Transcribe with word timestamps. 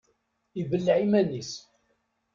Ibelleɛ 0.61 0.97
iman-is. 1.03 1.51